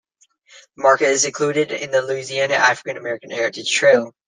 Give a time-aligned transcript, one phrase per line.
[0.77, 4.15] The market is included on the Louisiana African American Heritage Trail.